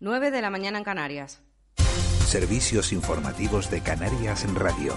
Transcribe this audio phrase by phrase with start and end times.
[0.00, 1.42] 9 de la mañana en Canarias.
[2.26, 4.94] Servicios informativos de Canarias en Radio.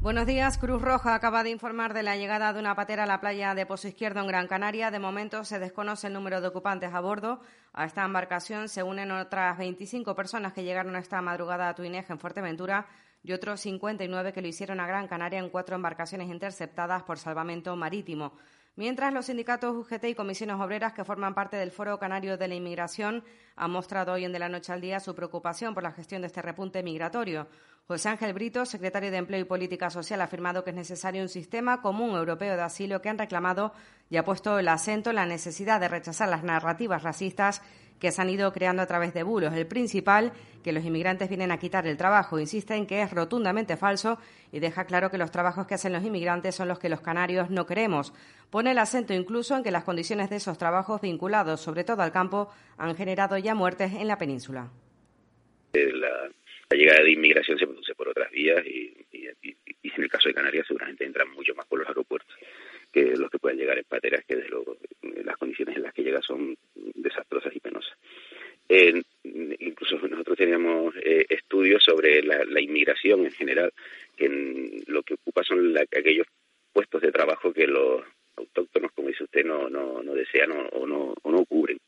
[0.00, 0.58] Buenos días.
[0.58, 3.66] Cruz Roja acaba de informar de la llegada de una patera a la playa de
[3.66, 4.90] Pozo Izquierdo en Gran Canaria.
[4.90, 7.40] De momento se desconoce el número de ocupantes a bordo.
[7.72, 12.18] A esta embarcación se unen otras 25 personas que llegaron esta madrugada a Tuineje en
[12.20, 12.86] Fuerteventura
[13.24, 17.74] y otros 59 que lo hicieron a Gran Canaria en cuatro embarcaciones interceptadas por salvamento
[17.76, 18.34] marítimo.
[18.74, 22.54] Mientras los sindicatos UGT y comisiones obreras que forman parte del Foro Canario de la
[22.54, 23.22] Inmigración
[23.54, 26.28] han mostrado hoy en De la Noche al Día su preocupación por la gestión de
[26.28, 27.48] este repunte migratorio.
[27.86, 31.28] José Ángel Brito, secretario de Empleo y Política Social, ha afirmado que es necesario un
[31.28, 33.74] sistema común europeo de asilo que han reclamado
[34.08, 37.60] y ha puesto el acento en la necesidad de rechazar las narrativas racistas
[38.02, 39.54] que se han ido creando a través de bulos.
[39.54, 40.32] El principal,
[40.64, 42.40] que los inmigrantes vienen a quitar el trabajo.
[42.40, 44.18] Insiste en que es rotundamente falso
[44.50, 47.48] y deja claro que los trabajos que hacen los inmigrantes son los que los canarios
[47.50, 48.12] no queremos.
[48.50, 52.10] Pone el acento incluso en que las condiciones de esos trabajos vinculados, sobre todo al
[52.10, 54.68] campo, han generado ya muertes en la península.
[55.74, 56.28] La,
[56.76, 61.04] llegada de inmigración se produce por otras vías y, en el caso de Canarias seguramente
[61.04, 62.34] entran mucho más por los aeropuertos
[62.92, 64.76] que los que puedan llegar en pateras, que desde luego
[65.24, 67.96] las condiciones en las que llega son desastrosas y penosas.
[68.68, 73.72] incluso nosotros teníamos eh, estudios sobre la, inmigración en general,
[74.16, 74.28] que
[74.86, 76.26] lo que ocupa son aquellos
[76.72, 78.02] puestos de trabajo que los
[78.36, 81.78] autóctonos, como dice usted, no, no, no desean o, no, o no cubren.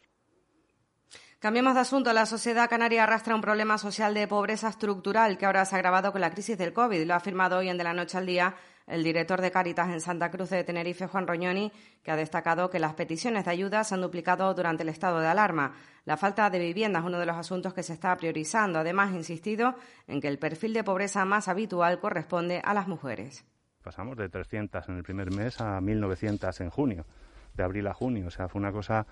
[1.38, 2.12] Cambiamos de asunto.
[2.14, 6.10] La sociedad canaria arrastra un problema social de pobreza estructural que ahora se ha agravado
[6.10, 7.04] con la crisis del COVID.
[7.04, 10.00] Lo ha afirmado hoy en De la Noche al Día el director de Cáritas en
[10.00, 11.72] Santa Cruz de Tenerife, Juan Roñoni,
[12.02, 15.26] que ha destacado que las peticiones de ayuda se han duplicado durante el estado de
[15.26, 15.74] alarma.
[16.04, 18.78] La falta de vivienda es uno de los asuntos que se está priorizando.
[18.78, 19.74] Además, ha insistido
[20.06, 23.44] en que el perfil de pobreza más habitual corresponde a las mujeres.
[23.82, 27.06] Pasamos de 300 en el primer mes a 1.900 en junio,
[27.54, 28.26] de abril a junio.
[28.26, 29.06] O sea, fue una cosa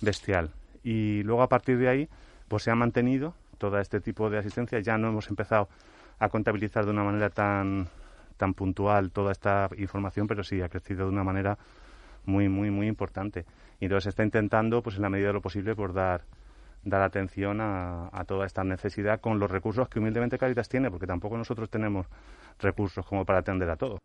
[0.00, 0.50] bestial.
[0.84, 2.08] Y luego, a partir de ahí,
[2.46, 4.78] pues se ha mantenido todo este tipo de asistencia.
[4.80, 5.68] Ya no hemos empezado
[6.20, 7.88] a contabilizar de una manera tan
[8.38, 11.58] tan puntual toda esta información, pero sí ha crecido de una manera
[12.24, 13.44] muy, muy, muy importante.
[13.80, 16.24] Y entonces está intentando, pues en la medida de lo posible, por dar
[16.84, 21.36] dar atención a, toda esta necesidad con los recursos que humildemente Caritas tiene, porque tampoco
[21.36, 22.06] nosotros tenemos
[22.58, 23.98] recursos como para atender a todo.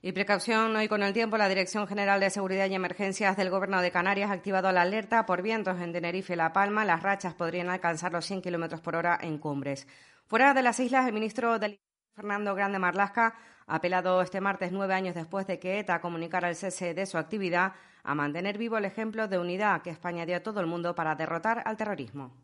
[0.00, 3.80] Y precaución hoy con el tiempo, la Dirección General de Seguridad y Emergencias del Gobierno
[3.80, 6.84] de Canarias ha activado la alerta por vientos en Tenerife y La Palma.
[6.84, 9.88] Las rachas podrían alcanzar los 100 kilómetros por hora en cumbres.
[10.26, 11.80] Fuera de las islas, el ministro del
[12.14, 13.34] Fernando Grande Marlasca
[13.66, 17.18] ha apelado este martes, nueve años después de que ETA comunicara el cese de su
[17.18, 17.72] actividad,
[18.04, 21.16] a mantener vivo el ejemplo de unidad que España dio a todo el mundo para
[21.16, 22.36] derrotar al terrorismo.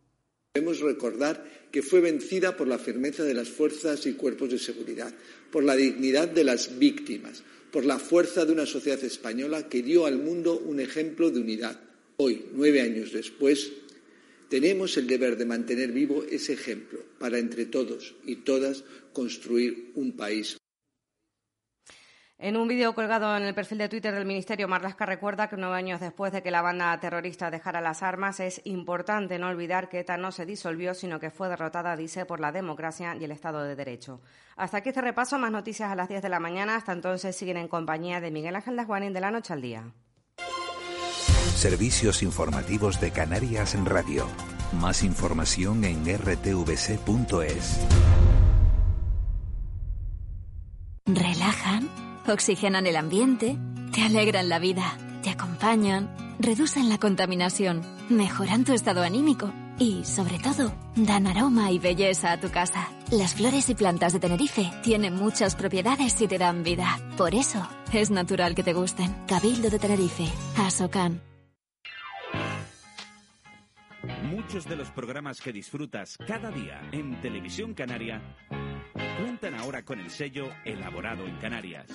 [0.55, 5.15] Debemos recordar que fue vencida por la firmeza de las fuerzas y cuerpos de seguridad,
[5.53, 10.07] por la dignidad de las víctimas, por la fuerza de una sociedad española que dio
[10.07, 11.79] al mundo un ejemplo de unidad.
[12.17, 13.73] Hoy, nueve años después,
[14.51, 20.17] tenemos el deber de mantener vivo ese ejemplo para entre todos y todas construir un
[20.17, 20.59] país.
[22.37, 25.77] En un vídeo colgado en el perfil de Twitter del Ministerio, Marlasca recuerda que nueve
[25.77, 30.01] años después de que la banda terrorista dejara las armas, es importante no olvidar que
[30.01, 33.63] ETA no se disolvió, sino que fue derrotada, dice, por la democracia y el Estado
[33.63, 34.23] de Derecho.
[34.57, 36.77] Hasta aquí este repaso, más noticias a las 10 de la mañana.
[36.77, 39.93] Hasta entonces siguen en compañía de Miguel Ángel Dasguanin de la noche al día.
[41.55, 44.27] Servicios informativos de Canarias en Radio.
[44.73, 47.81] Más información en rtvc.es.
[51.07, 51.89] Relajan,
[52.27, 53.59] oxigenan el ambiente,
[53.93, 56.09] te alegran la vida, te acompañan,
[56.39, 62.41] reducen la contaminación, mejoran tu estado anímico y, sobre todo, dan aroma y belleza a
[62.41, 62.89] tu casa.
[63.11, 66.99] Las flores y plantas de Tenerife tienen muchas propiedades y te dan vida.
[67.17, 69.15] Por eso, es natural que te gusten.
[69.27, 71.30] Cabildo de Tenerife, Asocan.
[74.25, 78.21] Muchos de los programas que disfrutas cada día en Televisión Canaria
[79.21, 81.87] cuentan ahora con el sello Elaborado en Canarias.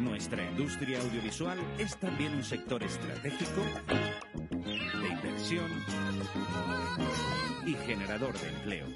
[0.00, 3.62] Nuestra industria audiovisual es también un sector estratégico
[4.64, 5.70] de inversión
[7.66, 8.86] y generador de empleo.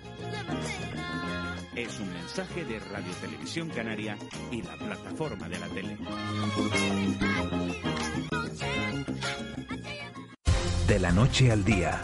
[1.76, 4.16] Es un mensaje de Radio Televisión Canaria
[4.50, 5.98] y la plataforma de la tele.
[10.88, 12.02] De la noche al día,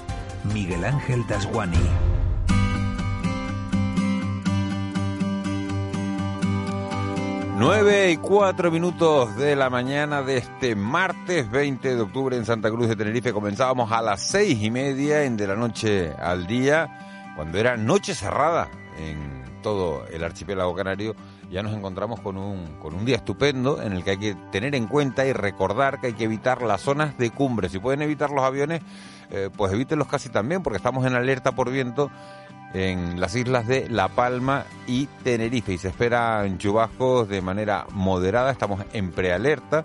[0.54, 1.76] Miguel Ángel Dasguani.
[7.58, 12.70] 9 y 4 minutos de la mañana de este martes 20 de octubre en Santa
[12.70, 13.34] Cruz de Tenerife.
[13.34, 18.14] Comenzábamos a las seis y media en de la noche al día, cuando era noche
[18.14, 21.14] cerrada en todo el archipiélago canario.
[21.50, 24.74] Ya nos encontramos con un, con un día estupendo en el que hay que tener
[24.76, 27.68] en cuenta y recordar que hay que evitar las zonas de cumbre.
[27.68, 28.82] Si pueden evitar los aviones,
[29.30, 32.08] eh, pues evítenlos casi también, porque estamos en alerta por viento
[32.72, 38.52] en las islas de La Palma y Tenerife y se esperan chubascos de manera moderada.
[38.52, 39.82] Estamos en prealerta.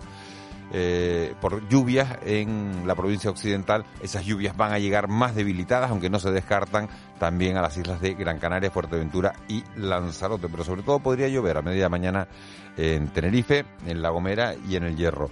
[0.72, 3.84] Eh, por lluvias en la provincia occidental.
[4.02, 8.00] Esas lluvias van a llegar más debilitadas, aunque no se descartan también a las islas
[8.00, 10.48] de Gran Canaria, Fuerteventura y Lanzarote.
[10.48, 12.28] Pero sobre todo podría llover a media mañana
[12.76, 15.30] en Tenerife, en La Gomera y en el Hierro.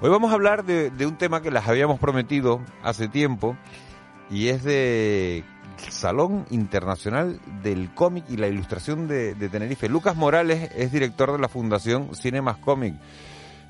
[0.00, 3.56] Hoy vamos a hablar de, de un tema que les habíamos prometido hace tiempo
[4.30, 5.44] y es de
[5.78, 9.88] Salón Internacional del Cómic y la Ilustración de, Tenerife.
[9.88, 12.94] Lucas Morales es director de la Fundación Cinemas Cómic.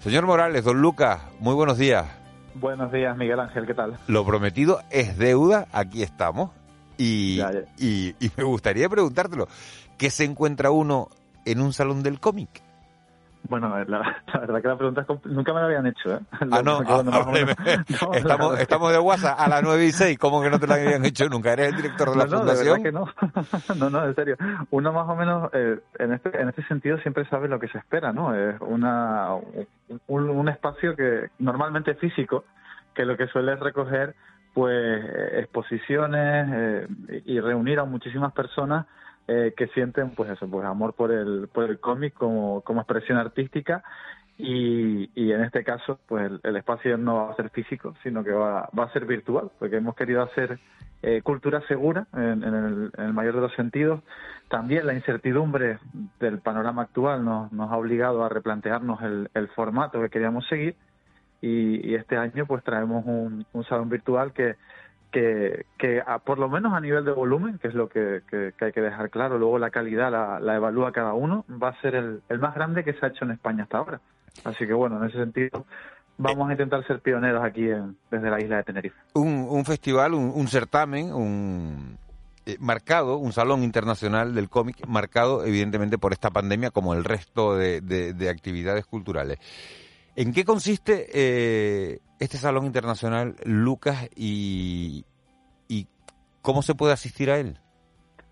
[0.06, 2.06] Señor Morales, don Lucas, muy buenos días.
[2.55, 3.99] Buenos días, Miguel Ángel, ¿qué tal?
[4.06, 6.53] Lo prometido es deuda, aquí estamos.
[6.97, 7.41] Y,
[7.76, 9.49] y, y me gustaría preguntártelo,
[9.99, 11.08] ¿qué se encuentra uno
[11.44, 12.62] en un salón del cómic?
[13.48, 16.20] Bueno, la, verdad que la pregunta es nunca me la habían hecho, ¿eh?
[16.50, 16.81] Ah, no,
[18.14, 21.04] estamos, estamos de WhatsApp a las 9 y 6, ¿cómo que no te la habían
[21.04, 21.52] hecho nunca?
[21.52, 22.78] ¿Eres el director de la no, fundación?
[22.78, 23.08] No, que no.
[23.76, 24.37] no, no, en serio.
[24.70, 27.78] Uno más o menos, eh, en, este, en este sentido, siempre sabe lo que se
[27.78, 28.34] espera, ¿no?
[28.34, 29.34] Es una,
[30.08, 32.44] un, un espacio que normalmente es físico,
[32.94, 34.14] que lo que suele recoger
[34.56, 35.05] pues
[35.35, 38.87] exposiciones eh, y reunir a muchísimas personas
[39.29, 43.19] eh, que sienten pues eso, pues amor por el, por el cómic como, como expresión
[43.19, 43.85] artística.
[44.38, 48.32] Y, y en este caso pues el, espacio no va a ser físico sino que
[48.32, 50.58] va, va a ser virtual porque hemos querido hacer
[51.03, 54.00] eh, cultura segura en, el, en, el, mayor de los sentidos.
[54.49, 55.81] También la incertidumbre
[56.19, 60.76] del panorama actual nos, nos ha obligado a replantearnos el formato que queríamos seguir
[61.41, 64.56] y, este año pues traemos un, un salón virtual que
[65.11, 68.23] que, que por lo menos a nivel de volumen, que es lo que,
[68.61, 70.11] hay que dejar claro, luego la calidad
[70.41, 73.33] la, evalúa cada uno, va a ser el, más grande que se ha hecho en
[73.33, 74.00] España hasta ahora.
[74.44, 75.65] Así que bueno, en ese sentido
[76.19, 77.67] vamos a intentar ser pioneros aquí
[78.11, 78.97] desde la isla de Tenerife.
[79.15, 81.99] Un, un festival, un, certamen, un
[82.44, 87.56] eh, marcado, un salón internacional del cómic, marcado evidentemente por esta pandemia como el resto
[87.56, 89.39] de actividades culturales.
[90.19, 95.05] ¿En qué consiste eh, este Salón Internacional, Lucas, y,
[96.41, 97.59] cómo se puede asistir a él?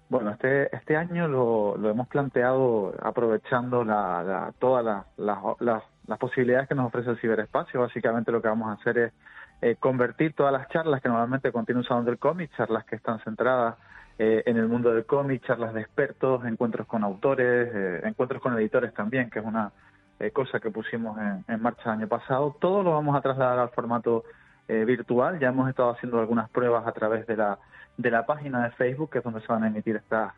[0.08, 6.86] Bueno, este, este año lo, lo hemos planteado aprovechando la, todas las, posibilidades que nos
[6.86, 7.80] ofrece el ciberespacio.
[7.80, 9.12] Básicamente lo que vamos a hacer es
[9.60, 13.18] eh, convertir todas las charlas que normalmente contiene un salón del cómic, charlas que están
[13.24, 13.74] centradas
[14.18, 18.94] eh, en el mundo del cómic, charlas de expertos, encuentros con autores, encuentros con editores
[18.94, 19.72] también, que es una
[20.20, 22.56] eh, cosa que pusimos en, marcha el año pasado.
[22.60, 24.24] Todo lo vamos a trasladar al formato
[24.68, 25.38] eh, virtual.
[25.40, 27.58] Ya hemos estado haciendo algunas pruebas a través de la,
[27.96, 30.32] de la página de Facebook, que es donde se van a emitir estas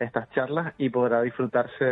[0.00, 1.84] estas charlas y podrá disfrutarse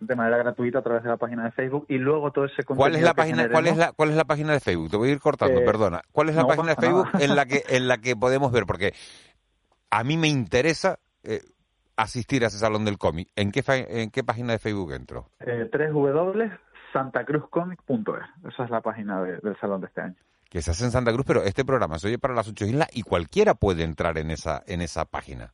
[0.00, 2.78] de manera gratuita a través de la página de Facebook y luego todo ese contenido
[2.78, 4.90] ¿Cuál es la página cuál es la cuál es la página de Facebook?
[4.90, 6.00] Te voy a ir cortando, eh, perdona.
[6.10, 8.94] ¿Cuál es la página de Facebook en la que en la que podemos ver porque
[9.90, 10.98] a mí me interesa
[12.00, 13.28] asistir a ese salón del cómic.
[13.36, 15.28] ¿En qué en qué página de Facebook entro?
[15.40, 16.50] Eh, 3 W
[16.92, 18.52] santacruzcomic.es.
[18.52, 20.16] Esa es la página del salón de este año.
[20.48, 22.88] Que se hace en Santa Cruz, pero este programa se oye para las ocho islas
[22.92, 25.52] y cualquiera puede entrar en esa, en esa página.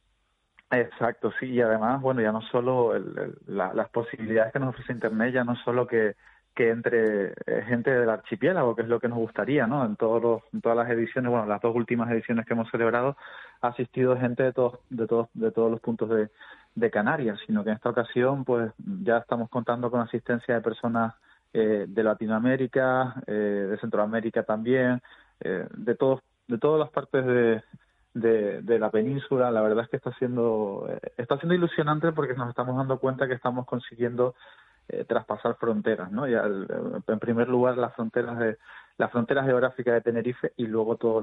[0.70, 2.92] Exacto, sí, y además, bueno, ya no solo
[3.46, 6.16] las posibilidades que nos ofrece Internet, ya no solo que,
[6.54, 9.84] que entre eh, gente del archipiélago, que es lo que nos gustaría, ¿no?
[9.84, 13.16] En, todos los, en todas las ediciones, bueno, las dos últimas ediciones que hemos celebrado,
[13.60, 16.30] ha asistido gente de todos, de todos, de todos los puntos de,
[16.74, 21.14] de Canarias, sino que en esta ocasión, pues ya estamos contando con asistencia de personas
[21.52, 23.32] eh, de Latinoamérica, eh,
[23.70, 25.00] de Centroamérica también,
[25.40, 27.62] eh, de todos, de todas las partes de,
[28.62, 29.50] de, la península.
[29.50, 33.34] La verdad es que está siendo, está siendo ilusionante porque nos estamos dando cuenta que
[33.34, 34.34] estamos consiguiendo
[35.08, 36.28] traspasar fronteras, ¿no?
[36.28, 38.56] Ya en primer lugar las fronteras de
[38.98, 41.20] las fronteras geográficas de Tenerife y luego todo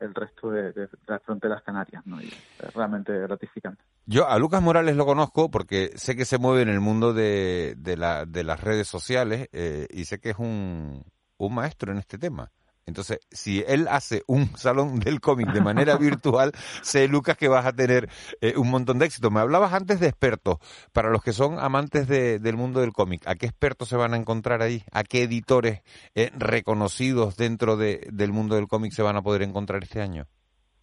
[0.00, 2.06] el resto de, las fronteras canarias.
[2.06, 2.20] ¿no?
[2.20, 3.82] es realmente gratificante.
[4.06, 7.74] Yo a Lucas Morales lo conozco porque sé que se mueve en el mundo de,
[7.76, 11.04] de, la, las redes sociales eh, y sé que es un,
[11.38, 12.50] un maestro en este tema.
[12.90, 17.64] Entonces, si él hace un salón del cómic de manera virtual, sé, Lucas, que vas
[17.64, 18.08] a tener
[18.40, 19.30] eh, un montón de éxito.
[19.30, 20.58] Me hablabas antes de expertos.
[20.92, 24.16] Para los que son amantes del mundo del cómic, ¿a qué expertos se van a
[24.16, 24.82] encontrar ahí?
[24.92, 25.82] ¿A qué editores
[26.14, 30.26] eh, reconocidos dentro del mundo del cómic se van a poder encontrar este año?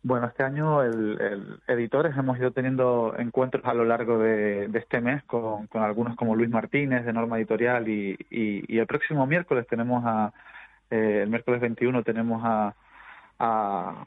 [0.03, 5.21] Bueno, este año el, editores hemos ido teniendo encuentros a lo largo de, este mes
[5.23, 10.31] con, algunos como Luis Martínez de Norma Editorial y, el próximo miércoles tenemos a,
[10.89, 12.75] eh, el miércoles 21 tenemos a,
[13.39, 14.06] a,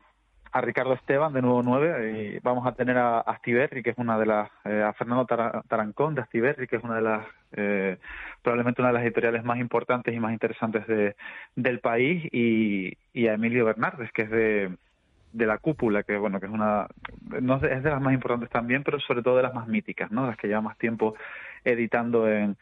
[0.60, 4.26] Ricardo Esteban de Nuevo 9 y vamos a tener a Astiberri, que es una de
[4.26, 5.26] las, eh, a Fernando
[5.68, 7.98] Tarancón de Astiberri, que es una de las, eh,
[8.42, 11.14] probablemente una de las editoriales más importantes y más interesantes de,
[11.54, 14.70] del país y, y a Emilio Bernardes, que es de
[15.32, 16.88] de la cúpula, que bueno, que es una,
[17.40, 20.26] no es de las más importantes también, pero sobre todo de las más míticas, ¿no?
[20.26, 21.14] Las que lleva más tiempo
[21.64, 22.56] editando en,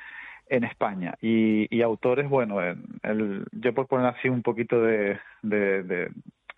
[0.48, 1.14] en España.
[1.20, 6.10] Y, y autores, bueno, el, yo por poner así un poquito de, de, de,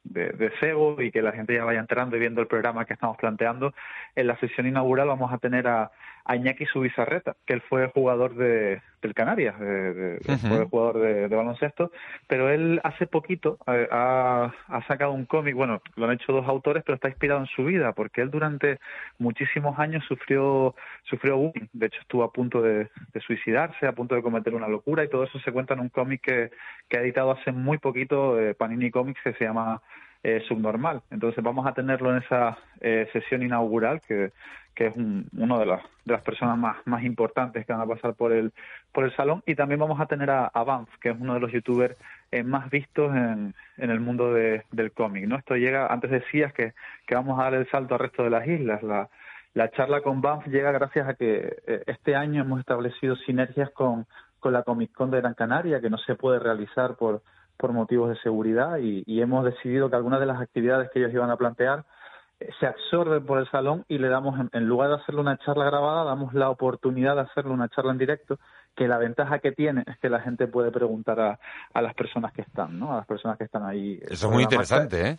[0.05, 3.17] de, cebo y que la gente ya vaya entrando y viendo el programa que estamos
[3.17, 3.75] planteando,
[4.15, 5.91] en la sesión inaugural vamos a tener a,
[6.25, 11.91] a Iñaki Subizarreta, que él fue jugador de, del Canarias, fue jugador de, baloncesto,
[12.27, 16.47] pero él hace poquito eh, ha, ha, sacado un cómic, bueno, lo han hecho dos
[16.47, 18.79] autores, pero está inspirado en su vida, porque él durante
[19.19, 20.75] muchísimos años sufrió,
[21.05, 22.89] sufrió bullying, de hecho estuvo a punto de,
[23.27, 26.21] suicidarse, a punto de cometer una locura, y todo eso se cuenta en un cómic
[26.23, 26.51] que,
[26.89, 29.81] que ha editado hace muy poquito eh, Panini Comics, que se llama
[30.23, 31.03] eh, subnormal.
[31.11, 34.33] Entonces vamos a tenerlo en esa eh, sesión inaugural que,
[34.75, 38.15] que es una de las, de las personas más, más importantes que van a pasar
[38.15, 38.53] por el,
[38.93, 39.43] por el salón.
[39.47, 41.97] Y también vamos a tener a, a Banff, que es uno de los youtubers
[42.31, 45.27] eh, más vistos en, en el mundo de, del cómic.
[45.27, 45.37] ¿no?
[45.37, 46.73] Esto llega, antes decías que,
[47.07, 48.83] que vamos a dar el salto al resto de las islas.
[48.83, 49.09] La,
[49.55, 54.07] la charla con Banff llega gracias a que eh, este año hemos establecido sinergias con,
[54.39, 57.23] con la Comic Con de Gran Canaria, que no se puede realizar por,
[57.61, 61.13] por motivos de seguridad y, y hemos decidido que algunas de las actividades que ellos
[61.13, 61.85] iban a plantear
[62.59, 66.05] se absorbe por el salón y le damos, en, lugar de hacerle una charla grabada,
[66.05, 68.39] damos la oportunidad de hacerle una charla en directo,
[68.75, 71.39] que la ventaja que tiene es que la gente puede preguntar a,
[71.75, 72.93] a las personas que están, ¿no?
[72.93, 74.01] A las personas que están ahí.
[74.09, 75.19] Eso es muy interesante, ¿eh?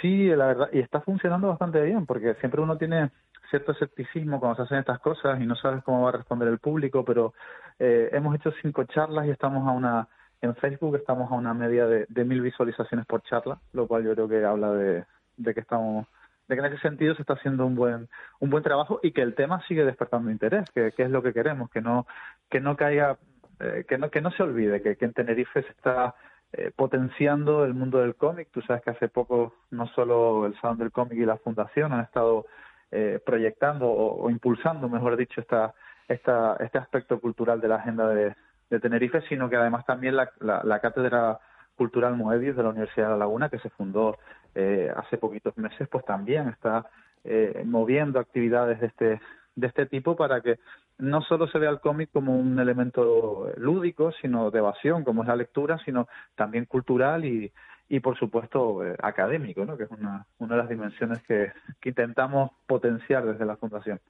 [0.00, 3.10] Sí, la verdad, y está funcionando bastante bien, porque siempre uno tiene
[3.50, 6.58] cierto escepticismo cuando se hacen estas cosas y no sabes cómo va a responder el
[6.58, 7.34] público, pero
[7.78, 10.08] eh, hemos hecho cinco charlas y estamos a una,
[10.44, 14.14] en Facebook estamos a una media de, de mil visualizaciones por charla, lo cual yo
[14.14, 15.04] creo que habla de,
[15.36, 16.06] de que estamos
[16.46, 18.08] de que en ese sentido se está haciendo un buen
[18.40, 21.70] un buen trabajo y que el tema sigue despertando interés que, es lo que queremos
[21.70, 22.06] que no
[22.50, 23.16] que no caiga
[23.60, 26.14] eh, que no que no se olvide que, en Tenerife se está
[26.52, 28.48] eh, potenciando el mundo del cómic.
[28.52, 32.04] Tú sabes que hace poco no solo el salón del cómic y la fundación han
[32.04, 32.46] estado
[32.92, 35.74] eh, proyectando o, impulsando mejor dicho esta
[36.06, 38.34] esta este aspecto cultural de la agenda de,
[38.74, 41.38] de Tenerife sino que además también la, la, cátedra
[41.76, 44.16] cultural Moebius de la Universidad de La Laguna que se fundó
[44.54, 46.86] eh, hace poquitos meses, pues también está
[47.24, 49.20] eh, moviendo actividades de este,
[49.56, 50.58] de este tipo para que
[50.98, 55.28] no solo se vea el cómic como un elemento lúdico, sino de evasión, como es
[55.28, 57.52] la lectura, sino también cultural y,
[57.88, 59.76] y por supuesto eh, académico, ¿no?
[59.76, 64.00] que es una, una de las dimensiones que, que intentamos potenciar desde la Fundación.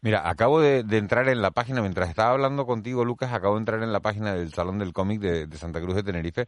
[0.00, 3.82] Mira, acabo de, entrar en la página, mientras estaba hablando contigo, Lucas, acabo de entrar
[3.82, 6.46] en la página del Salón del Cómic de, Santa Cruz de Tenerife.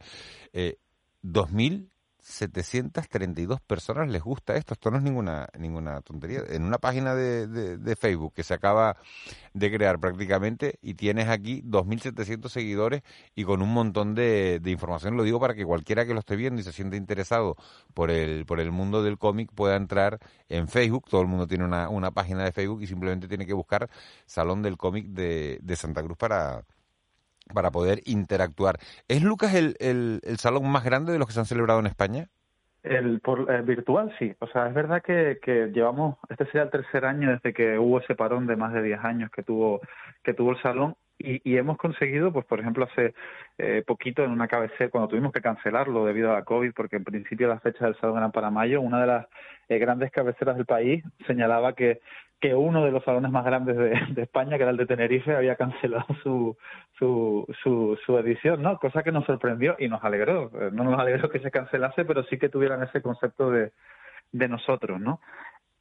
[0.51, 0.77] Eh,
[1.21, 1.89] 2000
[2.25, 4.73] 732 personas les gusta esto.
[4.73, 6.41] Esto no es ninguna, ninguna tontería.
[6.49, 8.97] En una página de, de, Facebook que se acaba
[9.53, 13.03] de crear prácticamente y tienes aquí 2.700 seguidores
[13.35, 15.15] y con un montón de, de, información.
[15.15, 17.57] Lo digo para que cualquiera que lo esté viendo y se siente interesado
[17.93, 21.05] por el, por el mundo del cómic pueda entrar en Facebook.
[21.07, 23.87] Todo el mundo tiene una, una página de Facebook y simplemente tiene que buscar
[24.25, 26.65] Salón del Cómic de, de Santa Cruz para
[27.53, 28.77] para poder interactuar.
[29.07, 32.27] ¿Es Lucas el, el, salón más grande de los que se han celebrado en España?
[32.83, 37.05] El, por, virtual sí, o sea, es verdad que, que llevamos, este sería el tercer
[37.05, 39.81] año desde que hubo ese parón de más de 10 años que tuvo,
[40.23, 43.13] que tuvo el salón y, y hemos conseguido, pues por ejemplo, hace
[43.57, 47.03] eh, poquito en una cabecera, cuando tuvimos que cancelarlo debido a la COVID, porque en
[47.03, 49.27] principio las fechas del salón eran para mayo, una de las
[49.69, 52.01] eh, grandes cabeceras del país señalaba que
[52.45, 55.55] que uno de los salones más grandes de, España, que era el de Tenerife, había
[55.55, 56.55] cancelado su,
[56.99, 58.77] su, su, su, edición, ¿no?
[58.77, 60.51] Cosa que nos sorprendió y nos alegró.
[60.53, 63.71] Eh, no nos alegró que se cancelase, pero sí que tuvieran ese concepto de,
[64.31, 65.21] de nosotros, ¿no?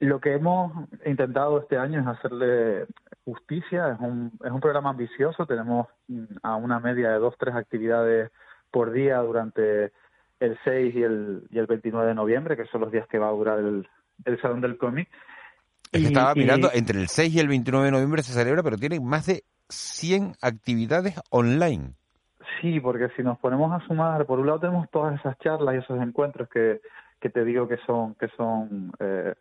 [0.00, 2.87] Lo que hemos intentado este año es hacerle
[3.26, 7.54] justicia, es un, es un programa ambicioso, tenemos mm, a una media de dos, tres
[7.54, 8.30] actividades
[8.71, 9.92] por día durante
[10.40, 13.28] el 6 y el, y el 29 de noviembre, que son los días que va
[13.28, 13.87] a durar el,
[14.25, 15.11] el Salón del Cómic
[15.98, 19.26] estaba mirando, entre el 6 y el 29 de noviembre se celebra, pero tiene más
[19.26, 21.94] de 100 actividades online.
[22.60, 25.78] Sí, porque si nos ponemos a sumar, por un lado tenemos todas esas charlas y
[25.78, 26.80] esos encuentros que,
[27.20, 29.34] que te digo que son, que son eh,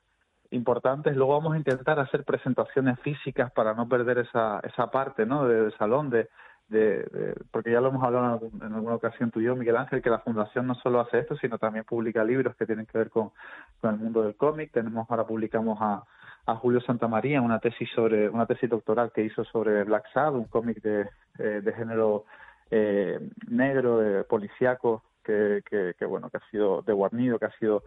[0.51, 1.15] importantes.
[1.15, 5.47] Luego vamos a intentar hacer presentaciones físicas para no perder esa, esa parte ¿no?
[5.47, 6.29] del salón, de,
[6.69, 10.09] de, porque ya lo hemos hablado en, alguna ocasión tú y yo, Miguel Ángel, que
[10.09, 13.31] la Fundación no solo hace esto, sino también publica libros que tienen que ver con,
[13.81, 14.71] con el mundo del cómic.
[14.71, 16.03] Tenemos ahora publicamos a,
[16.45, 20.45] a Julio Santamaría una tesis sobre una tesis doctoral que hizo sobre Black Sad, un
[20.45, 21.09] cómic de,
[21.39, 22.25] eh, de género
[22.71, 27.57] eh, negro, de policíaco, que, que, que, bueno que ha sido de Guarnido, que ha
[27.59, 27.83] sido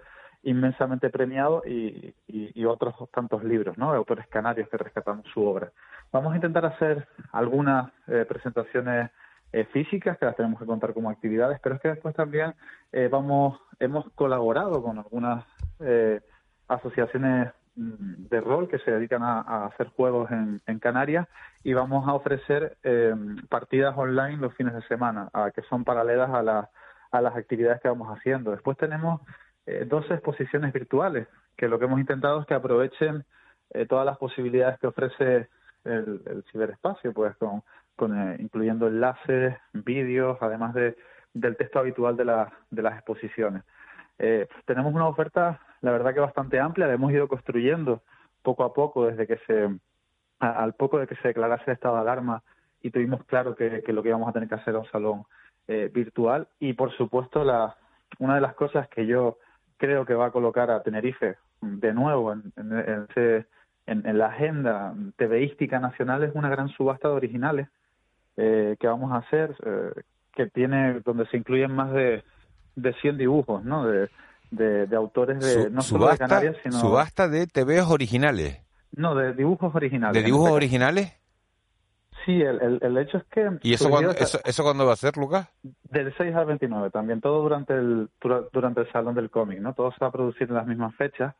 [0.46, 3.92] inmensamente premiado y, y, otros tantos libros, ¿no?
[3.92, 5.72] Autores canarios que rescatamos su obra.
[6.12, 9.10] Vamos a intentar hacer algunas eh, presentaciones
[9.52, 12.54] eh, físicas que las tenemos que contar como actividades, pero es que después también
[12.92, 15.44] eh, vamos hemos colaborado con algunas
[16.68, 21.28] asociaciones mm, de rol que se dedican a, hacer juegos en, en, Canarias
[21.62, 22.76] y vamos a ofrecer
[23.48, 26.70] partidas online los fines de semana, que son paralelas a,
[27.10, 28.50] a las actividades que vamos haciendo.
[28.50, 29.20] Después tenemos
[29.66, 33.24] eh, dos exposiciones virtuales, que lo que hemos intentado es que aprovechen
[33.70, 35.48] eh, todas las posibilidades que ofrece
[35.84, 37.62] el, ciberespacio, pues con,
[37.96, 40.96] con eh, incluyendo enlaces, vídeos, además de,
[41.34, 42.24] del texto habitual de,
[42.70, 43.62] de las exposiciones.
[44.64, 48.02] Tenemos una oferta, la verdad que bastante amplia, la hemos ido construyendo
[48.42, 49.68] poco a poco desde que se,
[50.38, 52.42] al poco de que se declarase el estado de alarma
[52.80, 55.24] y tuvimos claro que, que lo que íbamos a tener que hacer era un salón
[55.92, 56.48] virtual.
[56.60, 57.76] Y por supuesto la,
[58.18, 59.38] una de las cosas que yo
[59.76, 62.52] creo que va a colocar a Tenerife de nuevo en,
[63.86, 67.68] en, la agenda TVística nacional es una gran subasta de originales
[68.36, 72.24] eh, que vamos a hacer, eh, que tiene donde se incluyen más de,
[72.76, 73.86] de 100 dibujos, ¿no?
[73.86, 74.08] De,
[74.50, 76.78] de, autores de no solo de Canarias, sino...
[76.78, 78.62] Subasta de TVs originales.
[78.92, 80.14] No, de dibujos originales.
[80.14, 81.12] ¿De dibujos este originales?
[82.24, 83.50] Sí, el, el, hecho es que...
[83.62, 85.48] ¿Y eso cuándo, eso, eso cuándo va a ser, Lucas?
[85.62, 88.08] Del 6 al 29, también todo durante el,
[88.52, 89.74] durante el Salón del Cómic, ¿no?
[89.74, 91.34] Todo se va a producir en las mismas fechas.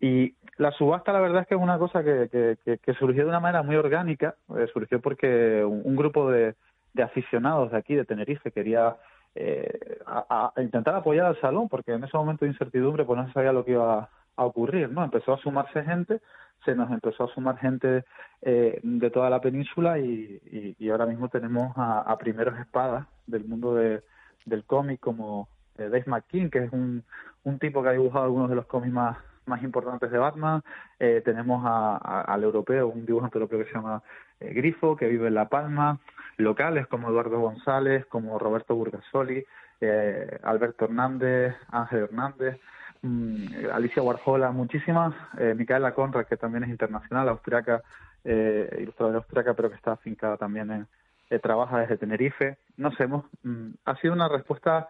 [0.00, 3.28] Y la subasta, la verdad es que es una cosa que, que, que, surgió de
[3.28, 4.34] una manera muy orgánica.
[4.56, 6.54] Eh, surgió porque un, grupo de,
[6.94, 8.96] de, aficionados de aquí, de Tenerife, quería
[9.34, 13.32] eh, a, intentar apoyar al salón, porque en ese momento de incertidumbre pues no se
[13.32, 15.04] sabía lo que iba a ocurrir, ¿no?
[15.04, 16.20] Empezó a sumarse gente
[16.64, 18.04] se nos empezó a sumar gente
[18.40, 23.44] eh, de toda la península y, y, ahora mismo tenemos a, a, primeros espadas del
[23.44, 24.02] mundo de,
[24.46, 27.04] del cómic como eh, Dave McKean, que es un,
[27.44, 30.62] un tipo que ha dibujado algunos de los cómics más, más importantes de Batman.
[30.98, 34.02] Eh, tenemos a, al europeo, un dibujante europeo que se llama
[34.42, 35.98] eh, Grifo, que vive en La Palma.
[36.38, 39.44] Locales como Eduardo González, como Roberto Burgasoli,
[39.80, 42.58] eh, Alberto Hernández, Ángel Hernández.
[43.02, 47.82] Mm, Alicia Warhola, muchísimas, eh, Micaela Conrad, que también es internacional, austriaca,
[48.24, 50.86] eh, ilustradora austriaca, pero que está afincada también en,
[51.28, 52.58] eh, trabaja desde Tenerife.
[52.76, 54.88] No sé, hemos, mm, ha sido una respuesta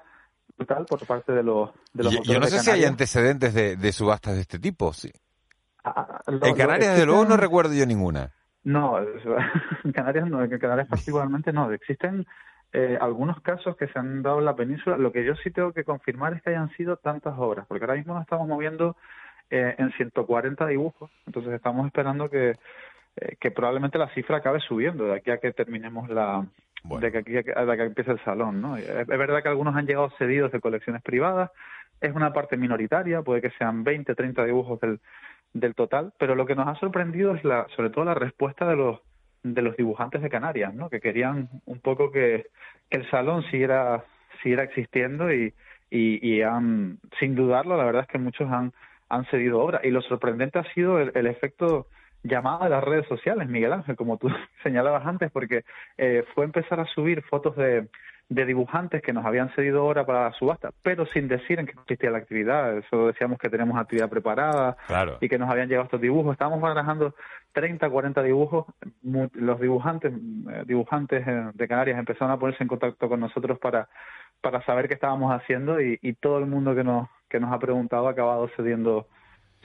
[0.59, 4.35] brutal por parte de los de los Yo, no sé si hay antecedentes de, subastas
[4.35, 5.11] de este tipo, sí.
[5.83, 8.31] Ah, ah, en Canarias, desde luego, no recuerdo yo ninguna.
[8.65, 8.99] No,
[9.85, 11.71] en Canarias no, en Canarias particularmente no.
[11.73, 12.27] Existen
[12.73, 15.73] eh, algunos casos que se han dado en la península, lo que yo sí tengo
[15.73, 18.97] que confirmar es que hayan sido tantas obras, porque ahora mismo nos estamos moviendo
[19.51, 22.57] eh, en 140 dibujos, entonces estamos esperando que,
[23.17, 26.47] eh, que probablemente la cifra acabe subiendo de aquí a que terminemos la...
[26.85, 28.77] De que aquí a que empiece el salón, ¿no?
[28.77, 31.53] Es, verdad que algunos han llegado cedidos de colecciones privadas,
[32.01, 34.99] es una parte minoritaria, puede que sean 20, 30 dibujos del,
[35.55, 38.77] del total, pero lo que nos ha sorprendido es la, sobre todo la respuesta de
[38.77, 39.01] los
[39.43, 40.89] de los dibujantes de Canarias, ¿no?
[40.89, 42.47] Que querían un poco que
[42.91, 44.05] el salón siguiera,
[44.43, 45.53] siguiera existiendo y,
[45.91, 48.73] y, han, sin dudarlo, la verdad es que muchos han,
[49.09, 49.81] han cedido obra.
[49.83, 51.87] Y lo sorprendente ha sido el, efecto
[52.23, 54.29] llamado de las redes sociales, Miguel Ángel, como tú
[54.63, 55.65] señalabas antes, porque
[55.99, 57.89] eh, fue empezar a subir fotos de,
[58.29, 61.75] de dibujantes que nos habían cedido hora para la subasta, pero sin decir en qué
[61.75, 62.83] consistía la actividad.
[62.89, 64.77] Solo decíamos que teníamos actividad preparada
[65.21, 66.33] y que nos habían llegado estos dibujos.
[66.33, 67.15] Estábamos barajando
[67.53, 68.67] 30, 40 dibujos.
[69.03, 73.89] Los dibujantes, eh, dibujantes eh, de Canarias empezaron a ponerse en contacto con nosotros para,
[74.41, 77.59] para saber qué estábamos haciendo y, y todo el mundo que nos, que nos ha
[77.59, 79.07] preguntado ha acabado cediendo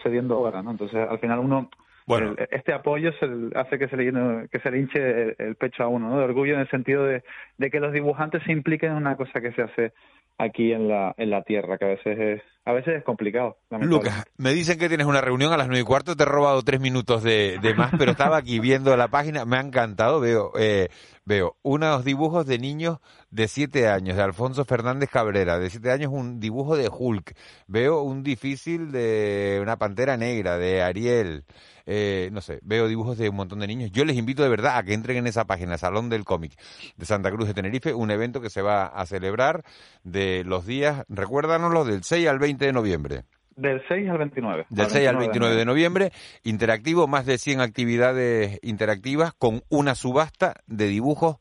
[0.03, 0.69] cediendo hora, ¿no?
[0.69, 1.71] Entonces, al final uno
[2.07, 2.35] bueno.
[2.49, 6.09] este apoyo se, hace que se le que se le hinche el, pecho a uno,
[6.09, 6.17] ¿no?
[6.17, 7.23] De orgullo en el sentido de,
[7.57, 9.93] de, que los dibujantes se impliquen en una cosa que se hace
[10.37, 13.59] aquí en la, en la tierra, que a veces es, a veces es complicado.
[13.79, 16.61] Lucas, me dicen que tienes una reunión a las nueve y cuarto, te he robado
[16.63, 20.89] tres minutos de, más, pero estaba aquí viendo la página, me ha encantado, veo, eh,
[21.23, 22.97] veo unos dibujos de niños
[23.31, 28.01] de siete años, de Alfonso Fernández Cabrera, de siete años un dibujo de Hulk, veo
[28.01, 31.45] un difícil de una pantera negra, de Ariel,
[31.89, 33.91] eh, no sé, veo dibujos de un montón de niños.
[33.93, 36.51] Yo les invito de verdad a que entren en esa página, Salón del Cómic
[36.97, 39.63] de Santa Cruz de Tenerife, un evento que se va a celebrar
[40.03, 43.23] de los días, recuérdanoslo, del 6 al 20 de noviembre.
[43.57, 44.65] Del 6 al 29.
[44.69, 46.11] Del 6 al 29 de noviembre,
[46.43, 51.37] interactivo, más de 100 actividades interactivas con una subasta de dibujos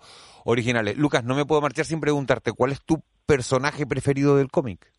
[0.47, 0.97] originales.
[0.97, 4.91] Lucas, no me puedo marchar sin preguntarte, ¿cuál es tu personaje preferido del cómic?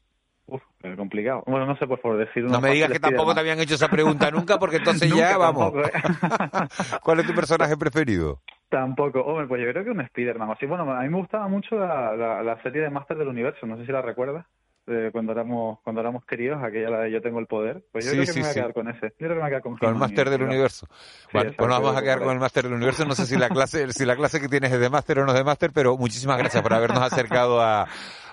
[0.45, 1.43] Uf, es complicado.
[1.47, 3.89] Bueno, no sé, por favor, decir No me digas que tampoco te habían hecho esa
[3.89, 5.73] pregunta nunca, porque entonces ya vamos.
[5.75, 5.91] ¿eh?
[7.03, 8.41] ¿Cuál es tu personaje preferido?
[8.69, 9.21] Tampoco.
[9.21, 10.51] Hombre, pues yo creo que un Spider-Man.
[10.51, 13.65] Así, bueno, a mí me gustaba mucho la, la, la serie de Master del Universo.
[13.65, 14.45] No sé si la recuerdas
[14.87, 18.11] de cuando éramos cuando éramos queridos, aquella la de Yo tengo el poder, pues yo
[18.11, 18.59] Sí, creo que sí, me voy a sí.
[18.59, 19.07] quedar con ese.
[19.07, 20.87] Yo creo que me voy a quedar con, Con el máster del universo.
[21.33, 23.05] Bueno, pues nos vamos a quedar con el máster del universo.
[23.05, 25.31] No sé si la clase, si la clase que tienes es de máster o no
[25.33, 27.87] es de máster, pero muchísimas gracias por habernos acercado a,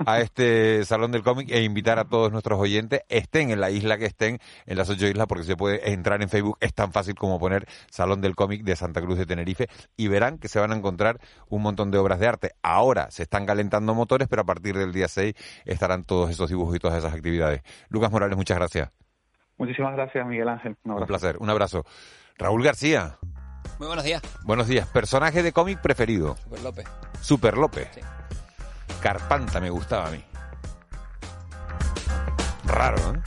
[0.07, 3.99] a este salón del cómic e invitar a todos nuestros oyentes, estén en la isla
[3.99, 6.57] que estén, en las ocho islas, porque se puede entrar en Facebook.
[6.61, 10.39] Es tan fácil como poner Salón del Cómic de Santa Cruz de Tenerife y verán
[10.39, 12.53] que se van a encontrar un montón de obras de arte.
[12.63, 16.75] Ahora se están calentando motores, pero a partir del día 6 estarán todos esos dibujos
[16.77, 17.63] y todas esas actividades.
[17.89, 18.91] Lucas Morales, muchas gracias.
[19.57, 20.77] Muchísimas gracias, Miguel Ángel.
[20.85, 21.37] Un placer.
[21.39, 21.85] Un abrazo.
[22.37, 23.19] Raúl García.
[23.79, 24.87] Muy buenos días, Buenos días.
[24.89, 26.37] Personaje de cómic preferido.
[26.37, 26.87] Super López.
[27.21, 27.89] Super López.
[27.95, 28.01] Sí.
[29.01, 30.25] Carpanta me gustaba a mí.
[32.67, 33.21] Raro, ¿eh?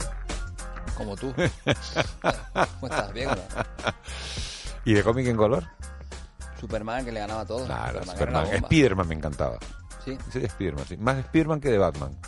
[0.96, 1.32] Como tú.
[1.34, 3.12] ¿Cómo estás?
[3.12, 3.42] ¿Bien o no?
[4.84, 5.64] ¿Y de cómic en color?
[6.58, 7.66] Superman que le ganaba a todos.
[7.66, 8.64] Claro, Superman Superman.
[8.64, 9.58] Spiderman me encantaba.
[10.04, 10.18] Sí.
[10.32, 10.96] Sí, Spiderman, sí.
[10.96, 12.18] Más Spiderman que de Batman.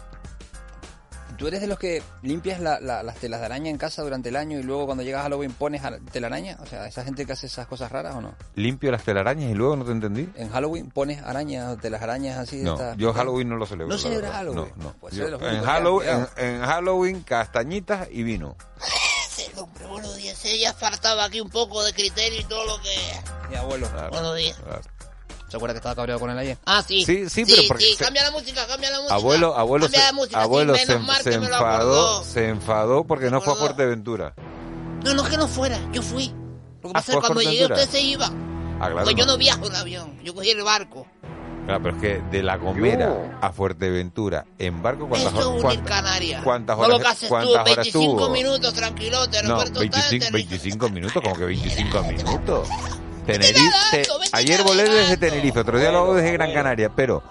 [1.39, 4.29] ¿Tú eres de los que limpias la- la- las telas de araña en casa durante
[4.29, 6.59] el año y luego cuando llegas a Halloween pones a- telaraña?
[6.61, 8.35] O sea, ¿esa gente que hace esas cosas raras o no?
[8.57, 10.29] Limpio las telarañas y luego no te entendí.
[10.37, 12.59] En Halloween pones arañas, telas arañas así.
[12.59, 13.93] de No, estas- yo Halloween no lo celebro.
[13.95, 14.33] ¿No celebras.
[14.33, 14.73] Halloween?
[14.77, 14.95] No, no.
[15.01, 18.57] Pues Yo- en, Halloween, en, en Halloween, castañitas y vino.
[19.27, 20.45] Ese hombre, buenos días.
[20.45, 22.95] Ella faltaba aquí un poco de criterio y todo lo que...
[23.49, 23.89] Mi abuelo.
[23.89, 24.57] Claro, Buenos días.
[24.63, 24.83] claro.
[25.51, 26.59] ¿Se acuerda que estaba cabreado con él ayer?
[26.65, 27.05] Ah, sí.
[27.05, 29.15] Sí, sí, pero porque sí, se- cambia la música, cambia la música.
[29.17, 32.49] Abuelo, abuelo, cambia se, la música, abuelo sí, se, se que me lo enfadó, se
[32.49, 33.57] enfadó porque no fue a.
[33.57, 34.35] Fuerteventura.
[35.05, 36.29] No, no, que no fuera, yo fui.
[36.83, 38.27] Lo que Ah, pasa es que cuando llegué usted se iba.
[38.27, 39.03] Ah, claro.
[39.05, 39.33] Pues yo no.
[39.33, 41.07] no viajo en avión, yo cogí el barco.
[41.67, 45.65] Claro, pero es que de La Gomera a Fuerteventura en barco, ¿cuántas Eso es horas?
[45.65, 46.43] unir cuántas- Canarias.
[46.43, 48.31] cuántas No lo horas- que haces tú, cuántas horas 25 estuvo?
[48.31, 50.31] minutos tranquilote, No, aeropuerto tal, 25, Tenerife.
[50.33, 52.69] 25 minutos, como que 25 minutos.
[53.39, 55.17] Tenerife, ayer volé desde.
[55.17, 57.23] Tenerife, otro día lo hago desde Gran Canaria, pero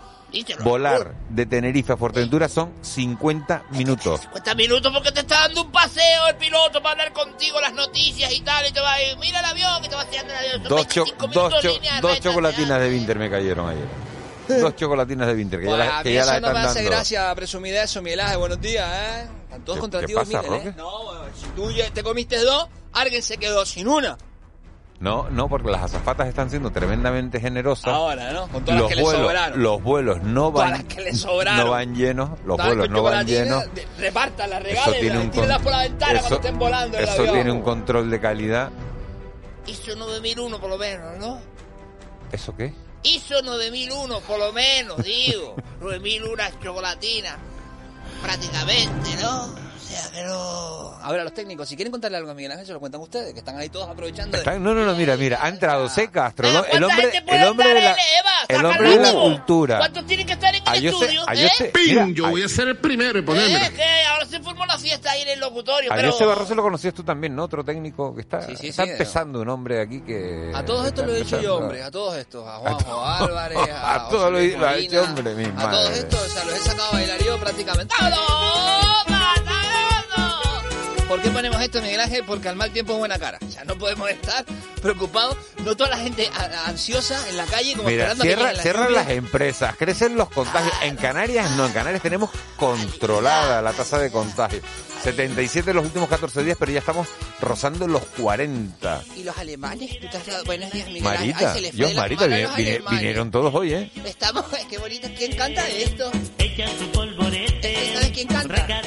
[0.63, 4.21] volar de Tenerife a Fuerteventura son 50 minutos.
[4.21, 8.31] 50 minutos porque te está dando un paseo el piloto para hablar contigo las noticias
[8.31, 10.37] y tal y te va a ir, mira el avión que te va haciendo el
[10.39, 10.63] avión.
[10.63, 13.87] Dos, cho- 25 dos, cho- línea dos chocolatinas de Winter me cayeron ayer.
[14.61, 16.47] Dos chocolatinas de Winter, que ya, Pues las- a que mí ya eso las no
[16.47, 16.91] están me hace dando.
[16.91, 18.37] gracia presumir eso, Ángel.
[18.37, 19.27] Buenos días, ¿eh?
[19.43, 20.41] Están todos ¿Qué- contra qué ti, ¿eh?
[20.41, 20.73] Roque?
[20.75, 24.17] No, bueno, si tú ya te comiste dos, alguien se quedó sin una.
[24.99, 27.93] No, no, porque las azafatas están siendo tremendamente generosas.
[27.93, 28.47] Ahora, ¿no?
[28.49, 29.63] Con todas los las que le vuelos, sobraron.
[29.63, 31.65] los vuelos no Todas van, las que le sobraron.
[31.65, 33.63] no van llenos, los Todas vuelos no van chocolatina, llenos.
[33.97, 37.33] Repártanlas, regálenlas, tírenlas por la ventana eso- cuando estén volando el Eso avión.
[37.35, 38.69] tiene un control de calidad.
[39.67, 41.39] Hizo 9001 por lo menos, ¿no?
[42.33, 42.73] ¿Eso qué?
[43.03, 45.55] Hizo 9001 por lo menos, digo.
[45.79, 47.37] 9001 chocolatinas.
[48.21, 49.68] Prácticamente, ¿no?
[49.89, 50.93] Sea, que no...
[51.01, 53.01] A ver, a los técnicos, si quieren contarle algo a Miguel Ángel, se lo cuentan
[53.01, 54.37] ustedes, que están ahí todos aprovechando.
[54.37, 56.09] de- no, no, no, mira, mira, ha entrado C.
[56.11, 58.31] Castro, Venga, el ¿cuánta hombre, gente puede el hombre de la, Eva?
[58.49, 59.77] el hombre de la cultura.
[59.79, 61.23] ¿Cuántos tienen que estar en Ah, el estudio?
[61.25, 62.13] ah, yo eh?
[62.13, 63.57] yo ah, voy a ser el primero ponérmelo.
[63.65, 66.11] Es que ahora se formó la fiesta ahí en el locutorio, A pero...
[66.11, 67.45] José Barroso lo conocías tú también, ¿no?
[67.45, 70.51] Otro técnico que está, Sí, sí, está sí, empezando un hombre aquí que...
[70.53, 73.95] A todos estos lo he dicho yo, hombre, a todos estos, a Juanjo Álvarez, a,
[73.95, 76.89] A todos lo he- hecho, hombre, mi A todos estos, o sea, los he sacado
[76.89, 77.95] a bailar yo prácticamente.
[77.99, 79.48] ¡Vámonos!
[81.09, 82.23] ¿Por qué ponemos esto, Miguel Ángel?
[82.25, 83.39] Porque al mal tiempo es buena cara.
[83.45, 84.45] O sea, no podemos estar
[84.81, 86.29] preocupados, no toda la gente
[86.67, 90.71] ansiosa en la calle como Mira, esperando a que cierran las empresas, crecen los contagios.
[90.83, 94.61] En Canarias no, en Canarias tenemos controlada la tasa de contagio.
[95.03, 97.07] 77 en los últimos 14 días, pero ya estamos
[97.41, 99.01] rozando los 40.
[99.15, 99.99] ¿Y los alemanes?
[99.99, 101.03] ¿Tú te has dado- Buenos días, Miguel.
[101.03, 103.91] Marita, Ay, yo, Marita, vine- vine- vinieron todos hoy, ¿eh?
[104.05, 106.11] Estamos, qué bonito, ¿quién canta esto?
[106.37, 108.81] Este, ¿Sabes quién canta?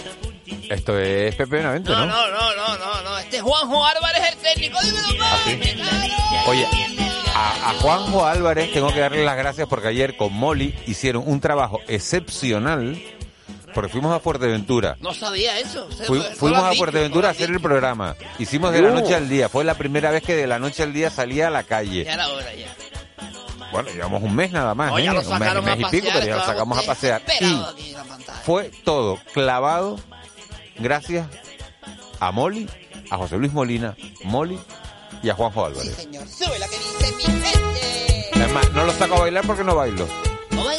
[0.68, 2.06] Esto es Pepe Benavente, No, ¿no?
[2.06, 5.60] no, no, no, no, no, este es Juanjo Álvarez, el técnico, dímelo, ¿Ah, sí?
[6.48, 6.66] Oye,
[7.34, 11.40] a, a Juanjo Álvarez tengo que darle las gracias porque ayer con Molly hicieron un
[11.40, 13.00] trabajo excepcional
[13.74, 14.96] porque fuimos a Fuerteventura.
[15.00, 15.86] No sabía eso.
[15.88, 18.16] o sea, Fui- no lo fuimos a Fuerteventura a hacer el programa.
[18.38, 19.48] Hicimos de la noche al día.
[19.48, 22.04] Fue la primera vez que de la noche al día salía a la calle.
[22.04, 22.66] Ya era hora, ya.
[23.72, 25.04] Bueno, llevamos un mes nada más, No, ¿eh?
[25.04, 27.22] ya lo un mes, mes y pico, pero ya lo sacamos a pasear.
[27.40, 28.38] Y aquí en la pantalla.
[28.44, 29.98] fue todo clavado
[30.78, 31.26] gracias
[32.20, 32.68] a Molly,
[33.10, 34.58] a José Luis Molina, Molly
[35.22, 35.96] y a Juanjo Sí, Álvarez.
[35.96, 38.30] señor, sube la que dice mi gente.
[38.44, 40.06] Es más, no lo saco a bailar porque no bailo.
[40.50, 40.70] ¿No?
[40.70, 40.78] ¿En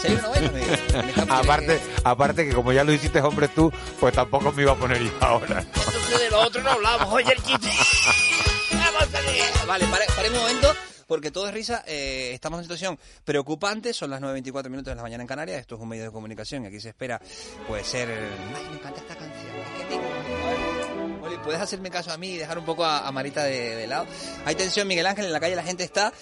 [0.00, 0.78] serio no Miguel?
[1.04, 4.72] Me está- Aparte, aparte que como ya lo hiciste hombre tú, pues tampoco me iba
[4.72, 5.60] a poner yo ahora.
[5.60, 7.12] Entonces de lo otro no hablamos.
[7.12, 7.68] Oye, el chiste.
[8.72, 9.66] Vamos a ver.
[9.66, 10.74] Vale, pare, pare un momento,
[11.10, 11.82] porque todo es risa.
[11.88, 15.60] eh, estamos en una situación preocupante, son las 9.24 minutos de la mañana en Canarias,
[15.60, 17.20] esto es un medio de comunicación y aquí se espera,
[17.66, 18.08] puede ser...
[18.08, 19.56] Ay, me encanta esta canción.
[19.56, 23.10] es que tengo- Oli, ¿puedes hacerme caso a mí y dejar un poco a, a
[23.10, 24.06] Marita de, de lado?
[24.44, 26.12] Hay tensión, Miguel Ángel, en la calle la gente está...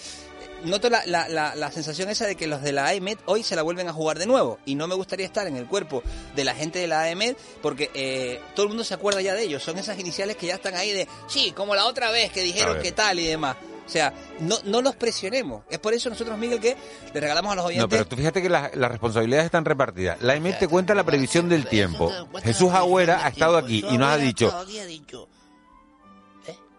[0.64, 3.55] Noto la, la, la, la sensación esa de que los de la AEMED hoy se
[3.55, 4.59] la vuelven a jugar de nuevo.
[4.66, 6.03] Y no me gustaría estar en el cuerpo
[6.35, 9.42] de la gente de la AEMED porque eh, todo el mundo se acuerda ya de
[9.44, 9.62] ellos.
[9.62, 12.81] Son esas iniciales que ya están ahí de, sí, como la otra vez que dijeron
[12.83, 13.57] que tal y demás.
[13.88, 15.64] O sea, no, no los presionemos.
[15.70, 16.77] Es por eso nosotros, Miguel, que
[17.14, 17.85] le regalamos a los oyentes...
[17.85, 20.20] No, pero tú fíjate que las, las responsabilidades están repartidas.
[20.20, 22.12] La EMET te cuenta la previsión del tiempo.
[22.42, 24.55] Jesús Agüera ha estado aquí y nos ha dicho...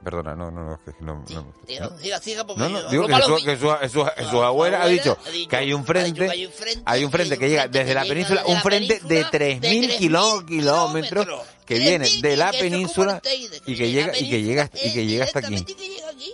[0.04, 1.26] Perdona, no, no, no, es que no...
[1.30, 1.54] no.
[1.68, 4.06] Diga, siga, siga, porque No, no, digo que Jesús
[4.42, 5.18] Agüera ha dicho
[5.50, 6.50] que hay un frente,
[6.86, 11.28] hay un frente que llega desde la península, un frente de 3.000 kiló- kilómetros
[11.66, 13.22] que viene de la península
[13.66, 15.56] y que llega y que llega y que llega hasta aquí.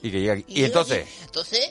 [0.01, 0.45] y que llega aquí.
[0.47, 1.07] y entonces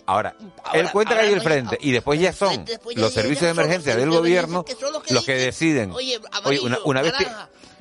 [0.05, 0.37] ahora
[0.75, 2.65] él cuenta que hay el frente y después ya son
[2.97, 4.65] los servicios de emergencia del gobierno
[5.11, 5.93] los que deciden.
[5.93, 6.21] Oye,
[6.85, 7.15] una, vez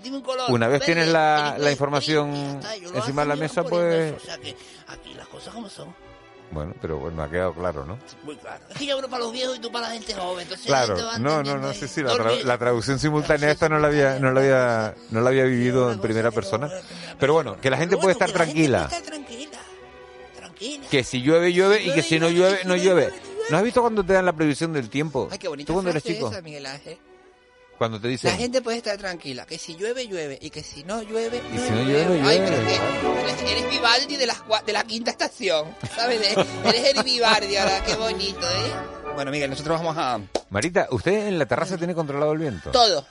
[0.03, 2.59] dime un color, una vez verde, tienes la, información
[2.93, 4.55] encima de la mesa pues O sea que
[4.87, 5.95] aquí las cosas como son.
[6.51, 8.63] bueno pero bueno ha quedado claro no Muy claro.
[8.69, 10.43] Es que yo hablo para los viejos y tú para la gente joven.
[10.43, 11.75] Entonces Claro, no, no, no, ahí.
[11.75, 15.21] sí, sí, la, tra- la traducción simultánea esta no la había, no la había, no
[15.21, 16.69] la había vivido en primera persona.
[17.19, 18.89] Pero bueno, que la gente puede estar tranquila,
[20.89, 23.11] que si llueve, llueve y que si no llueve, no llueve.
[23.49, 25.27] ¿No has visto cuando te dan la previsión del tiempo?
[25.31, 26.97] Ay, qué bonita Tú cuando eres chico, esa, Miguel Ángel.
[27.83, 31.01] Cuando te La gente puede estar tranquila, que si llueve, llueve, y que si no
[31.01, 32.79] llueve, y si no llueve, no Ay, llueve.
[33.01, 36.21] pero que eres, Vivaldi de la, cua- de la quinta estación, ¿sabes?
[36.63, 39.11] Eres el Vivaldi ahora, qué bonito, ¿eh?
[39.15, 40.17] Bueno, Miguel, nosotros vamos a...
[40.49, 42.71] Marita, ¿usted en la terraza tiene controlado el viento?
[42.71, 43.05] Todo.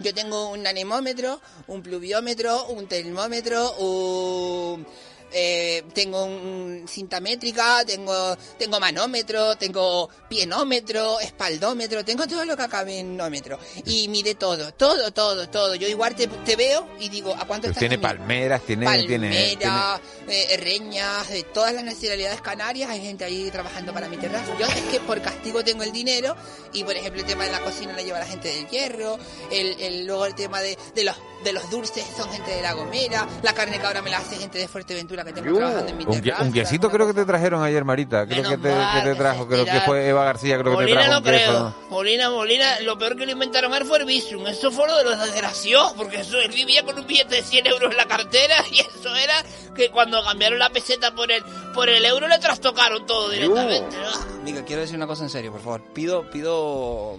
[0.00, 4.86] Yo tengo un anemómetro, un pluviómetro, un termómetro, un...
[5.34, 12.62] eh, tengo un cinta métrica, tengo, tengo manómetro, tengo pienómetro, espaldómetro, tengo todo lo que
[12.62, 13.58] acabe en nómetro.
[13.86, 15.74] Y mide todo, todo, todo, todo.
[15.74, 19.56] Yo igual te, te veo y digo, ¿a cuánto estás tiene palmeras, tiene, tiene, tiene-
[19.64, 24.46] Palmera, eh, reñas, de todas las nacionalidades canarias, hay gente ahí trabajando para mi terraza.
[24.58, 26.36] Yo es que por castigo tengo el dinero
[26.72, 29.18] y por ejemplo el tema de la cocina lo lleva la gente del hierro,
[29.50, 32.72] el, el- luego el tema de, de los de los dulces son gente de La
[32.72, 36.04] Gomera, la carne cabra me la hace gente de Fuerteventura que tengo trabajando en mi
[36.04, 36.42] Un, terraza.
[36.42, 38.26] un quesito creo que te trajeron ayer, Marita.
[38.26, 41.10] Creo que te, que te trajo, creo que fue Eva García, creo que te trajo
[41.12, 41.50] no un queso.
[41.52, 41.74] creo.
[41.90, 44.46] Molina, Molina, lo peor que lo inventaron él fue el Visum.
[44.46, 47.66] Eso fue lo de los desgraciados, porque eso, él vivía con un billete de 100
[47.66, 49.34] euros en la cartera y eso era
[49.74, 51.42] que cuando cambiaron la peseta por el,
[51.74, 53.96] por el euro le trastocaron todo directamente.
[53.96, 54.42] ¿no?
[54.44, 55.82] Miguel, quiero decir una cosa en serio, por favor.
[55.92, 57.16] Pido, pido,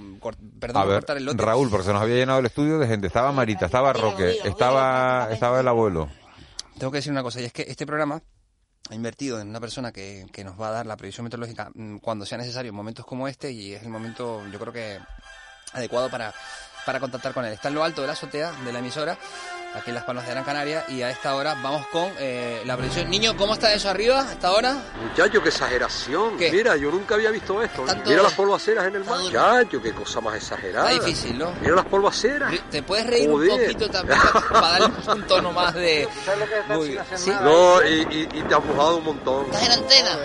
[0.60, 1.44] perdón A por ver, cortar el lote.
[1.44, 3.08] Raúl, porque se nos había llenado el estudio de gente.
[3.08, 6.08] Estaba Marita, estaba Roque, estaba, estaba el abuelo.
[6.78, 8.22] Tengo que decir una cosa, y es que este programa
[8.90, 11.98] ha invertido en una persona que, que nos va a dar la previsión meteorológica mm,
[11.98, 15.00] cuando sea necesario en momentos como este y es el momento, yo creo que
[15.74, 16.34] adecuado para,
[16.86, 17.54] para contactar con él.
[17.54, 19.18] Está en lo alto de la azotea de la emisora,
[19.76, 22.78] aquí en Las Palmas de Gran Canaria, y a esta hora vamos con eh, la
[22.78, 23.10] previsión.
[23.10, 24.78] Niño, ¿cómo está eso arriba hasta ahora?
[25.10, 26.38] Muchacho, qué exageración.
[26.38, 26.52] ¿Qué?
[26.52, 27.86] Mira, yo nunca había visto esto.
[28.06, 29.20] Mira las polvaceras en el mar.
[29.20, 30.92] Muchacho, qué cosa más exagerada.
[30.92, 31.52] Está difícil, ¿no?
[31.62, 32.54] Mira las polvaceras.
[32.72, 33.52] Te puedes reír Joder.
[33.52, 34.20] un poquito también
[34.52, 36.08] para, darle un tono más de...
[36.70, 37.04] Muy bien.
[37.16, 37.32] ¿Sí?
[37.42, 39.46] No, y, y- y te ha mojado un montón.
[39.46, 40.18] Estás en antena.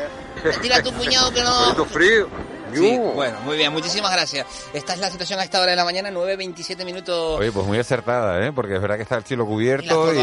[0.63, 1.85] Dile a tu cuñado que no.
[1.87, 2.29] Frío.
[2.75, 4.47] Sí, bueno, muy bien, muchísimas gracias.
[4.73, 7.39] Esta es la situación a esta hora de la mañana, 9.27 minutos.
[7.41, 8.53] Oye, pues muy acertada, ¿eh?
[8.53, 10.17] Porque es verdad que está el cielo cubierto y,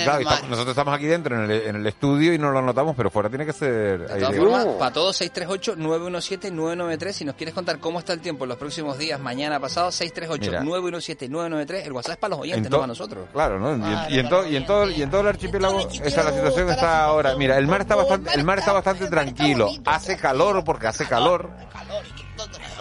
[0.00, 3.10] claro, nosotros estamos aquí dentro en el, en el estudio y no lo notamos, pero
[3.10, 7.12] fuera tiene que ser De todas formas, para todos, 638-917-993.
[7.12, 11.82] Si nos quieres contar cómo está el tiempo en los próximos días, mañana, pasado, 638-917-993.
[11.86, 13.26] El WhatsApp es para los oyentes, En no para nosotros.
[13.32, 13.70] Claro, ¿no?
[13.76, 16.16] Y, en- y en todo, y, en todo, y en todo el archipiélago esa es
[16.16, 17.34] la situación está ahora.
[17.36, 19.70] Mira, el mar está bastante, el mar está bastante tranquilo.
[19.84, 21.50] Hace calor porque hace calor.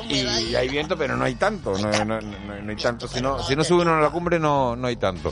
[0.09, 3.07] Y hay viento, pero no hay tanto, no, no- no- no hay tanto.
[3.07, 5.31] Si no, si no sube uno a la cumbre, no, no hay tanto.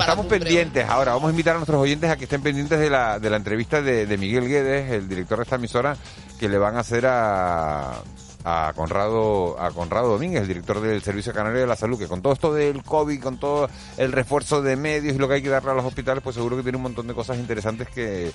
[0.00, 3.18] Estamos pendientes ahora, vamos a invitar a nuestros oyentes a que estén pendientes de la,
[3.18, 5.96] de la entrevista de, de Miguel Guedes, el director de esta emisora,
[6.38, 8.02] que le van a hacer a,
[8.44, 12.22] a Conrado, a Conrado Domínguez, el director del Servicio Canario de la Salud, que con
[12.22, 13.68] todo esto del COVID, con todo
[13.98, 16.56] el refuerzo de medios y lo que hay que darle a los hospitales, pues seguro
[16.56, 18.32] que tiene un montón de cosas interesantes que,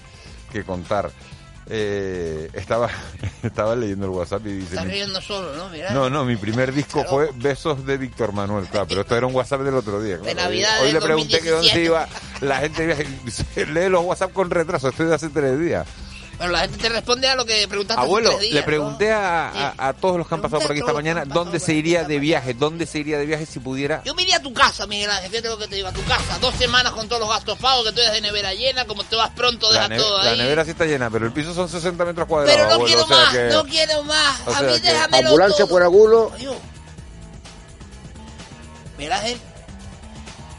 [0.51, 1.09] que contar.
[1.67, 2.89] Eh, estaba,
[3.43, 4.75] estaba leyendo el WhatsApp y dice...
[4.75, 5.69] Estás "Mi- riendo solo, ¿no?
[5.93, 9.33] No, no, mi primer disco fue Besos de Víctor Manuel, claro, pero esto era un
[9.35, 10.19] WhatsApp del otro día.
[10.19, 10.39] claro.
[10.41, 11.85] Navidad Hoy le pregunté que dónde se 2017.
[11.85, 12.07] iba
[12.41, 15.87] la gente, lee los WhatsApp con retraso, estoy de hace tres días.
[16.37, 18.65] Pero la gente te responde a lo que preguntaste hace Abuelo, tres días, le ¿no?
[18.65, 21.73] pregunté a, a- a todos los que han pasado por aquí esta mañana dónde se
[21.73, 24.01] iría de viaje, dónde se iría de viaje si pudiera.
[24.03, 26.03] Yo me iría a tu casa, Miguel Ángel, fíjate lo que te digo, a tu
[26.03, 26.37] casa.
[26.41, 29.15] Dos semanas con todos los gastos pagos, que tú eres de nevera llena, como te
[29.15, 30.37] vas pronto, La, dejas ne- todo la ahí.
[30.37, 32.53] nevera sí está llena, pero el piso son 60 metros cuadrados.
[32.55, 34.41] Pero no abuelo, quiero o sea más, que- no quiero más.
[34.47, 35.67] o a mí que- déjamelo Ambulancia todo.
[35.69, 36.31] por agulo.
[38.97, 39.37] Miguel Ángel,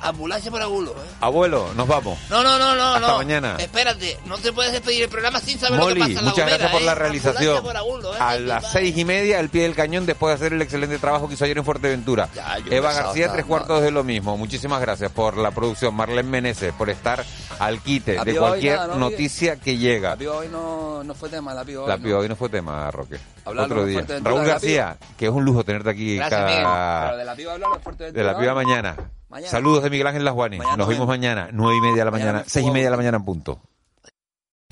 [0.09, 1.17] ambulancia por agulo, ¿eh?
[1.21, 2.19] Abuelo, nos vamos.
[2.31, 3.19] No, no, no, no, Hasta no.
[3.19, 3.57] mañana.
[3.59, 6.23] Espérate, no te puedes despedir el programa sin saber lo que Molly, pasa en la
[6.23, 6.85] muchas Gomera, gracias por ¿eh?
[6.85, 7.67] la Ambulancia realización.
[7.67, 8.19] ¿eh?
[8.19, 11.29] A las seis y media, al pie del cañón, después de hacer el excelente trabajo
[11.29, 12.29] que hizo ayer en Fuerteventura.
[12.71, 14.37] Eva García, tres cuartos de lo mismo.
[14.37, 15.95] Muchísimas gracias por la producción.
[15.95, 17.25] Marlene Meneses, por estar
[17.59, 18.97] al quite La de cualquier nada, ¿no?
[18.97, 20.11] noticia que llega.
[20.11, 21.89] La piba hoy no, no fue tema, la piba hoy.
[21.89, 22.03] La no.
[22.03, 23.17] piba hoy no fue tema, Roque.
[23.45, 23.95] Hablarlo Otro día.
[23.99, 27.05] Fuerteventura Raúl García, que es un lujo tenerte aquí Gracias, cada...
[27.07, 28.97] Pero de la piba hablarlo fuerte De la piba mañana.
[29.29, 29.51] Mañana.
[29.51, 30.59] Saludos de Miguel Ángel Lasguani.
[30.59, 32.91] Mañana Nos vemos mañana, nueve y media de la Mañana mañana, seis y media de
[32.91, 33.61] la mañana en punto.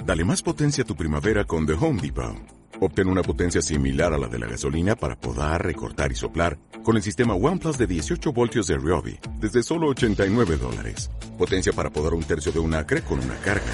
[0.05, 2.37] Dale más potencia a tu primavera con The Home Depot.
[2.81, 6.97] Obtén una potencia similar a la de la gasolina para podar, recortar y soplar con
[6.97, 11.11] el sistema OnePlus de 18 voltios de Ryobi desde solo 89 dólares.
[11.39, 13.65] Potencia para podar un tercio de un acre con una carga.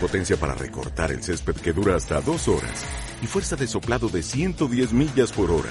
[0.00, 2.84] Potencia para recortar el césped que dura hasta dos horas.
[3.22, 5.70] Y fuerza de soplado de 110 millas por hora.